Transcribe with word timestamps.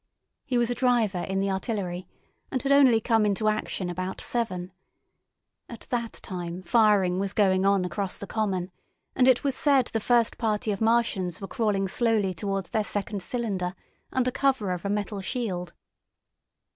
He 0.47 0.57
was 0.57 0.71
a 0.71 0.73
driver 0.73 1.19
in 1.19 1.41
the 1.41 1.51
artillery, 1.51 2.07
and 2.49 2.59
had 2.63 2.71
only 2.71 2.99
come 2.99 3.23
into 3.23 3.47
action 3.47 3.87
about 3.87 4.19
seven. 4.19 4.71
At 5.69 5.81
that 5.91 6.13
time 6.23 6.63
firing 6.63 7.19
was 7.19 7.33
going 7.33 7.67
on 7.67 7.85
across 7.85 8.17
the 8.17 8.25
common, 8.25 8.71
and 9.15 9.27
it 9.27 9.43
was 9.43 9.53
said 9.53 9.91
the 9.93 9.99
first 9.99 10.39
party 10.39 10.71
of 10.71 10.81
Martians 10.81 11.39
were 11.39 11.47
crawling 11.47 11.87
slowly 11.87 12.33
towards 12.33 12.71
their 12.71 12.83
second 12.83 13.21
cylinder 13.21 13.75
under 14.11 14.31
cover 14.31 14.71
of 14.71 14.85
a 14.85 14.89
metal 14.89 15.21
shield. 15.21 15.71